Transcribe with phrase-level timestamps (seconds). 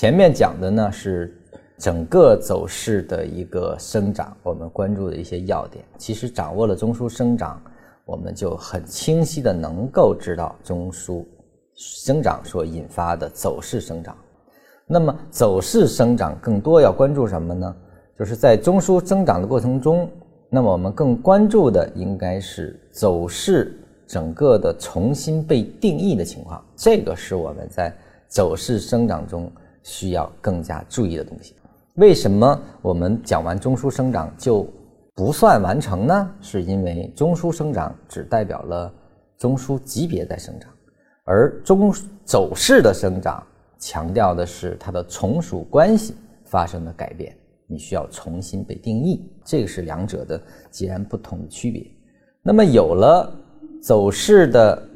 [0.00, 1.30] 前面讲的呢是
[1.76, 5.84] 整个走势的一个生长，我们关注的一些要点。
[5.98, 7.60] 其实掌握了中枢生长，
[8.06, 11.22] 我们就很清晰的能够知道中枢
[11.74, 14.16] 生长所引发的走势生长。
[14.86, 17.76] 那么走势生长更多要关注什么呢？
[18.18, 20.10] 就是在中枢增长的过程中，
[20.48, 26.64] 那么我们更关注的应该是走势整个的重新被定义的情况。
[26.74, 27.94] 这个是我们在
[28.28, 31.54] 走势生长中需要更加注意的东西。
[31.94, 34.66] 为什么我们讲完中枢生长就
[35.14, 36.30] 不算完成呢？
[36.40, 38.92] 是因为中枢生长只代表了
[39.36, 40.70] 中枢级别在生长，
[41.24, 41.92] 而中
[42.24, 43.42] 走势的生长。
[43.82, 47.34] 强调的是它的从属关系发生的改变，
[47.66, 50.38] 你需要重新被定义，这个是两者的
[50.70, 51.86] 截然不同的区别。
[52.42, 53.32] 那么有了
[53.80, 54.86] 走势的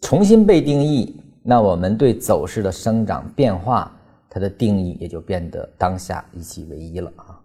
[0.00, 3.95] 重新被定义，那我们对走势的生长变化，
[4.36, 7.40] 它的定义也就变得当下一体为一了啊。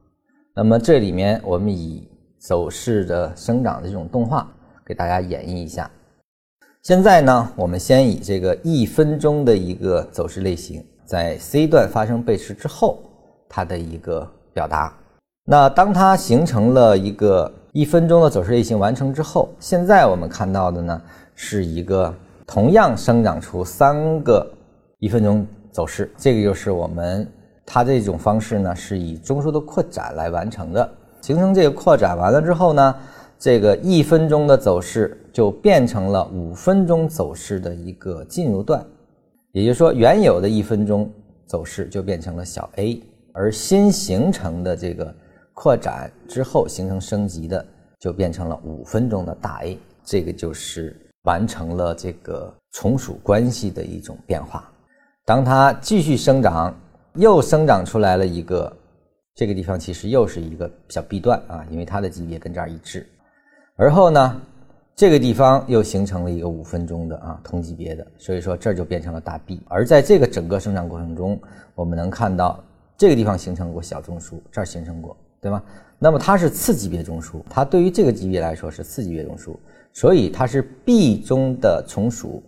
[0.53, 2.05] 那么这里面我们以
[2.37, 4.53] 走势的生长的这种动画
[4.85, 5.89] 给大家演绎一下。
[6.83, 12.99] 现在呢，我们先以这个一分钟的一个走势类型，在 C 段发生背驰之后，
[13.47, 14.93] 它的一个表达。
[15.45, 21.01] 那当它形成了一个一分钟的走势类型完成之后，现在我们看到的呢，
[21.35, 22.13] 是一个
[22.45, 24.45] 同样生长出三个
[24.99, 26.11] 一分钟走势。
[26.17, 27.27] 这个就是我们
[27.65, 30.89] 它这种方式呢，是以中枢的扩展来完成的。
[31.21, 32.95] 形成这个扩展完了之后呢。
[33.43, 38.85] 这个一分钟的走势就变成了五分钟走势的一个进入段，
[39.51, 41.11] 也就是说，原有的一分钟
[41.47, 43.01] 走势就变成了小 a，
[43.33, 45.11] 而新形成的这个
[45.55, 47.65] 扩展之后形成升级的
[47.99, 54.71] 就变成了五分钟的大 A，这个就是完成了这个从属关系的一种变化。
[55.23, 56.75] 当它继续生长，
[57.13, 58.71] 又生长出来了一个
[59.35, 63.07] 这个地方，其实又是一个小 B 段啊，因为它的级别跟这儿一致。
[63.75, 64.41] 而后呢，
[64.95, 69.61] 这个地方又形成了一个五分钟的啊同级别的，所以说这就变成了大 B。
[69.67, 71.39] 而在这个整个生长过程中，
[71.75, 72.61] 我们能看到
[72.97, 75.61] 这个地方形成过小中枢，这儿形成过，对吗？
[75.99, 79.55] 那么它是次级别中枢，它对于这个级别来说是次级别中枢，
[79.93, 82.41] 所以它是 B 中的从属。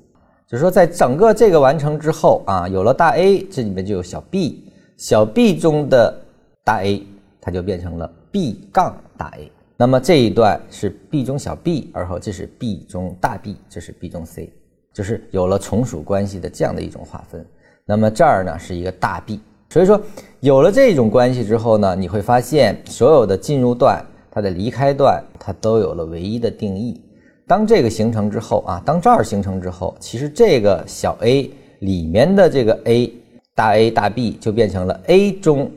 [0.53, 6.15] 就是说，在整个这个完成之后啊，有了大 A，这里面就有小 B，小 B 中的
[6.63, 7.01] 大 A，
[7.41, 9.51] 它就变成了 B 杠大 A。
[9.77, 14.53] 那么这一段是 B 中小 b，而后这是 B 中大 B，这是 B 中 C，
[14.93, 17.43] 就是有了从属关系的这样的一种划分。
[17.83, 19.99] 那么这儿呢是一个大 B，所以说
[20.39, 27.01] 有了这种关系之后呢，你会发现所有的进入段、它的离开段，它都有了唯一的定义。
[27.47, 31.49] 当这个形成之后啊，当这儿形成之后，其实这个小 a
[31.79, 33.13] 里面的这个 A
[33.55, 35.71] 大 A 大 B 就变成了 A 中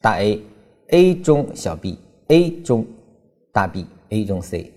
[0.00, 2.86] 大 A，A 中小 B，A 中。
[3.52, 4.70] 大 B A 中 C，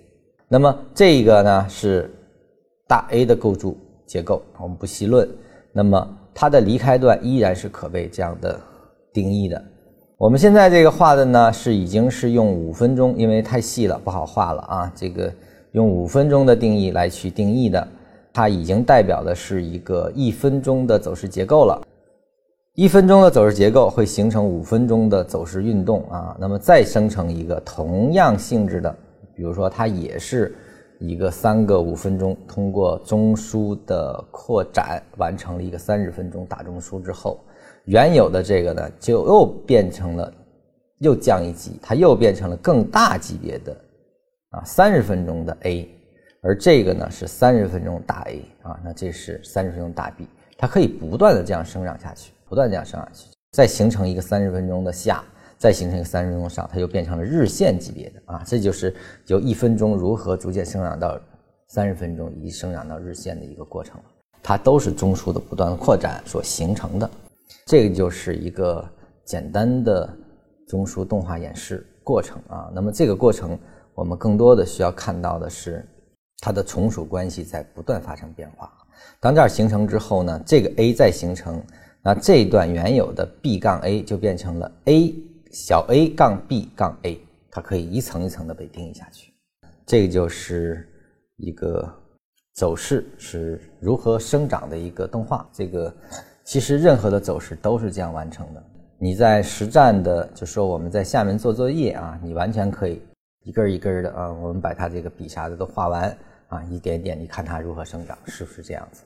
[0.47, 2.09] 那么这个呢是
[2.87, 3.75] 大 A 的构筑
[4.05, 5.29] 结构，我们不细论。
[5.73, 8.57] 那么它的离开段依然是可被这样的
[9.11, 9.61] 定义的。
[10.17, 14.93] 我们现在这个画的呢是已经是用五分钟，因为太细了不好画了啊。
[14.95, 15.29] 这个
[15.71, 17.87] 用五分钟的定义来去定义的，
[18.33, 21.81] 它已经代表的是一个一分钟的走势结构了。
[22.75, 28.95] 一分钟的走势结构会形成五分钟的走势运动啊，那么再生成一个同样性质的，
[29.35, 30.55] 比如说它也是
[30.97, 37.39] 一个三个五分钟，通过中枢的扩展完成了一个三十分钟大中枢之后，
[37.83, 40.31] 原有的这个呢就又变成了
[40.99, 43.75] 又降一级，它又变成了更大级别的
[44.49, 45.89] 啊三十分钟的 A，
[46.41, 50.27] 而这个呢是三十分钟大 A 啊，那这是三十分钟大 B，
[50.57, 52.31] 它可以不断的这样生长下去。
[52.49, 55.23] 不断这样生长下去，再形成一个三十分钟的下，
[55.59, 58.91] 再形成一个三十分钟上，它就变成了日线级别的啊，这就是
[59.27, 61.15] 由一分钟如何逐渐生长到
[61.67, 64.01] 三十分钟以及生长到日线的一个过程
[64.41, 67.07] 它都是中枢的不断扩展所形成的，
[67.67, 68.83] 这个就是一个
[69.25, 70.11] 简单的
[70.67, 72.71] 中枢动画演示过程啊。
[72.73, 73.55] 那么这个过程，
[73.99, 75.85] 我们更多的需要看到的是
[76.39, 78.71] 它的从属关系在不断发生变化。
[79.19, 81.61] 当这儿形成之后呢，这个 A 再形成。
[82.01, 85.13] 那这一段原有的 B 杠 A 就变成了 A
[85.51, 87.19] 小 a 杠 B 杠 A，
[87.51, 89.33] 它可以一层一层的被定义下去。
[89.85, 90.87] 这个就是
[91.35, 91.85] 一个
[92.53, 95.45] 走势是如何生长的一个动画。
[95.51, 95.93] 这个
[96.45, 98.63] 其实任何的走势都是这样完成的。
[98.97, 103.01] 你在实战的，就说我们在下面做作业啊，你完全可以
[103.49, 106.15] 一根一根的啊，我们把它这个笔啥的都画完
[106.49, 109.01] 啊，一点点，你看它如何生长，是不是这样子？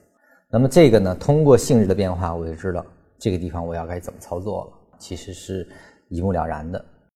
[0.50, 2.86] 那么这个呢，通过性质的变化，我就知道
[3.18, 5.66] 这个地方我要该怎么操作了，其实是
[6.10, 6.84] 一目了然的。